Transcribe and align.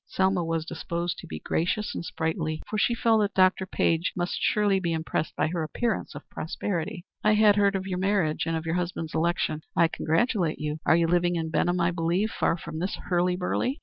Selma 0.07 0.43
was 0.43 0.65
disposed 0.65 1.19
to 1.19 1.27
be 1.27 1.37
gracious 1.39 1.93
and 1.93 2.03
sprightly, 2.03 2.63
for 2.67 2.75
she 2.75 2.95
felt 2.95 3.21
that 3.21 3.35
Dr. 3.35 3.67
Page 3.67 4.13
must 4.17 4.39
surely 4.41 4.79
be 4.79 4.93
impressed 4.93 5.35
by 5.35 5.45
her 5.49 5.61
appearance 5.61 6.15
of 6.15 6.27
prosperity. 6.27 7.05
"I 7.23 7.33
had 7.35 7.55
heard 7.55 7.75
of 7.75 7.85
your 7.85 7.99
marriage, 7.99 8.47
and 8.47 8.55
of 8.57 8.65
your 8.65 8.73
husband's 8.73 9.13
election. 9.13 9.61
I 9.75 9.87
congratulate 9.89 10.57
you. 10.57 10.79
You 10.79 10.79
are 10.87 10.97
living 10.97 11.35
in 11.35 11.51
Benham, 11.51 11.79
I 11.79 11.91
believe, 11.91 12.31
far 12.31 12.57
from 12.57 12.79
this 12.79 12.95
hurly 12.95 13.35
burly?" 13.35 13.79